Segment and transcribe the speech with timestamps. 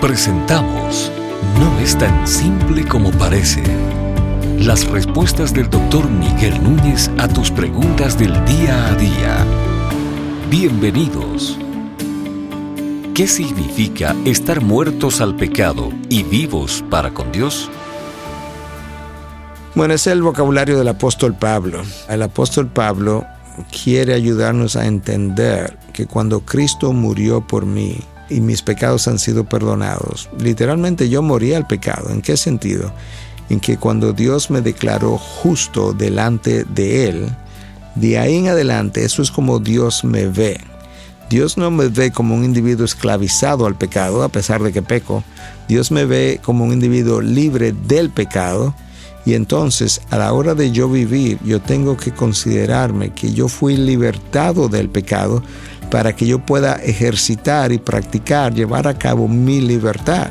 [0.00, 1.10] Presentamos
[1.58, 3.62] No es tan simple como parece.
[4.58, 9.46] Las respuestas del doctor Miguel Núñez a tus preguntas del día a día.
[10.50, 11.58] Bienvenidos.
[13.14, 17.70] ¿Qué significa estar muertos al pecado y vivos para con Dios?
[19.74, 21.82] Bueno, es el vocabulario del apóstol Pablo.
[22.10, 23.24] El apóstol Pablo
[23.82, 27.98] quiere ayudarnos a entender que cuando Cristo murió por mí,
[28.28, 30.28] y mis pecados han sido perdonados.
[30.38, 32.10] Literalmente yo morí al pecado.
[32.10, 32.92] ¿En qué sentido?
[33.48, 37.28] En que cuando Dios me declaró justo delante de Él,
[37.94, 40.60] de ahí en adelante eso es como Dios me ve.
[41.28, 45.24] Dios no me ve como un individuo esclavizado al pecado, a pesar de que peco.
[45.66, 48.74] Dios me ve como un individuo libre del pecado.
[49.24, 53.76] Y entonces, a la hora de yo vivir, yo tengo que considerarme que yo fui
[53.76, 55.42] libertado del pecado
[55.90, 60.30] para que yo pueda ejercitar y practicar, llevar a cabo mi libertad.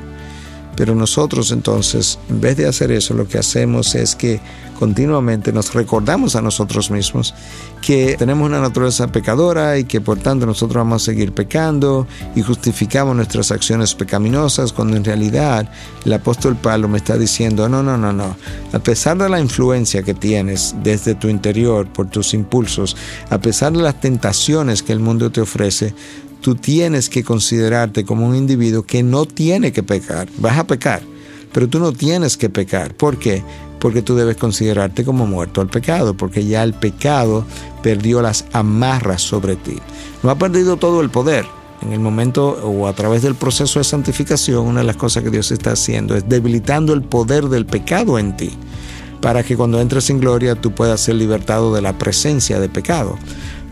[0.76, 4.40] Pero nosotros entonces, en vez de hacer eso, lo que hacemos es que
[4.78, 7.34] continuamente nos recordamos a nosotros mismos
[7.82, 12.42] que tenemos una naturaleza pecadora y que por tanto nosotros vamos a seguir pecando y
[12.42, 15.70] justificamos nuestras acciones pecaminosas cuando en realidad
[16.06, 18.36] el apóstol Pablo me está diciendo, no, no, no, no,
[18.74, 22.96] a pesar de la influencia que tienes desde tu interior por tus impulsos,
[23.30, 25.94] a pesar de las tentaciones que el mundo te ofrece,
[26.42, 30.28] tú tienes que considerarte como un individuo que no tiene que pecar.
[30.38, 31.02] Vas a pecar,
[31.52, 32.94] pero tú no tienes que pecar.
[32.94, 33.44] ¿Por qué?
[33.86, 37.46] Porque tú debes considerarte como muerto al pecado, porque ya el pecado
[37.84, 39.78] perdió las amarras sobre ti.
[40.24, 41.46] No ha perdido todo el poder.
[41.84, 45.30] En el momento o a través del proceso de santificación, una de las cosas que
[45.30, 48.58] Dios está haciendo es debilitando el poder del pecado en ti,
[49.22, 53.20] para que cuando entres en gloria tú puedas ser libertado de la presencia de pecado.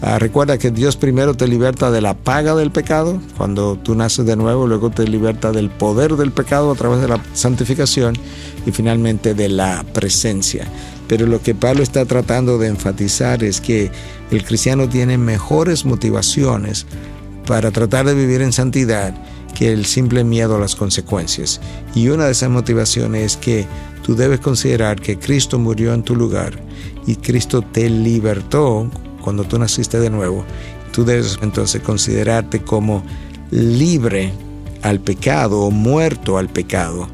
[0.06, 4.26] Ah, recuerda que Dios primero te liberta de la paga del pecado, cuando tú naces
[4.26, 8.14] de nuevo, luego te liberta del poder del pecado a través de la santificación
[8.66, 10.68] y finalmente de la presencia.
[11.08, 13.92] Pero lo que Pablo está tratando de enfatizar es que
[14.30, 16.86] el cristiano tiene mejores motivaciones
[17.48, 19.16] para tratar de vivir en santidad
[19.56, 21.62] que el simple miedo a las consecuencias.
[21.96, 23.66] Y una de esas motivaciones es que
[24.06, 26.60] tú debes considerar que Cristo murió en tu lugar
[27.08, 28.92] y Cristo te libertó
[29.24, 30.46] cuando tú naciste de nuevo,
[30.92, 33.04] tú debes entonces considerarte como
[33.50, 34.32] libre
[34.84, 37.08] al pecado o muerto al pecado.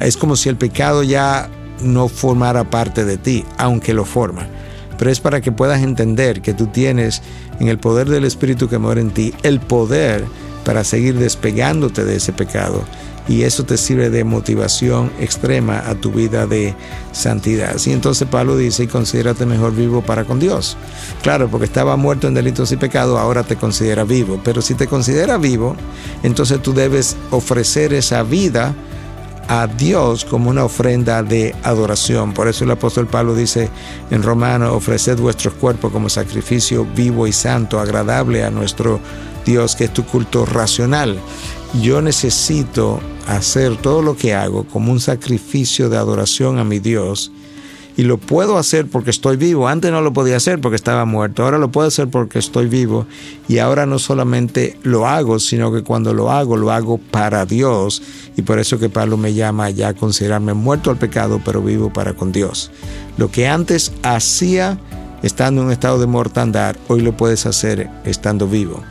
[0.00, 1.50] Es como si el pecado ya
[1.82, 4.46] no formara parte de ti, aunque lo forma.
[4.98, 7.20] Pero es para que puedas entender que tú tienes
[7.60, 10.24] en el poder del Espíritu que muere en ti el poder
[10.64, 12.82] para seguir despegándote de ese pecado
[13.28, 16.74] y eso te sirve de motivación extrema a tu vida de
[17.12, 17.74] santidad.
[17.84, 20.76] Y entonces Pablo dice, y considérate mejor vivo para con Dios.
[21.22, 24.40] Claro, porque estaba muerto en delitos y pecados, ahora te considera vivo.
[24.44, 25.76] Pero si te considera vivo,
[26.22, 28.74] entonces tú debes ofrecer esa vida
[29.48, 32.32] a Dios como una ofrenda de adoración.
[32.32, 33.70] Por eso el apóstol Pablo dice
[34.10, 39.00] en Romano, ofreced vuestros cuerpos como sacrificio vivo y santo, agradable a nuestro
[39.44, 41.18] Dios, que es tu culto racional.
[41.82, 47.32] Yo necesito hacer todo lo que hago como un sacrificio de adoración a mi Dios.
[47.98, 49.68] Y lo puedo hacer porque estoy vivo.
[49.68, 51.42] Antes no lo podía hacer porque estaba muerto.
[51.42, 53.06] Ahora lo puedo hacer porque estoy vivo.
[53.48, 58.02] Y ahora no solamente lo hago, sino que cuando lo hago, lo hago para Dios.
[58.36, 61.90] Y por eso que Pablo me llama ya a considerarme muerto al pecado, pero vivo
[61.90, 62.70] para con Dios.
[63.16, 64.78] Lo que antes hacía
[65.22, 68.82] estando en un estado de mortandad, hoy lo puedes hacer estando vivo.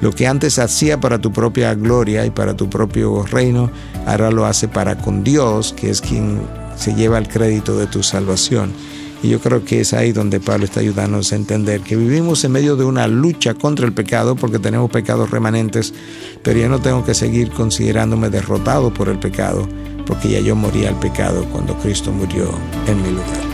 [0.00, 3.70] Lo que antes hacía para tu propia gloria y para tu propio reino,
[4.06, 6.42] ahora lo hace para con Dios, que es quien
[6.76, 8.72] se lleva el crédito de tu salvación.
[9.22, 12.52] Y yo creo que es ahí donde Pablo está ayudándonos a entender que vivimos en
[12.52, 15.94] medio de una lucha contra el pecado porque tenemos pecados remanentes,
[16.42, 19.66] pero yo no tengo que seguir considerándome derrotado por el pecado
[20.06, 22.50] porque ya yo morí al pecado cuando Cristo murió
[22.86, 23.53] en mi lugar.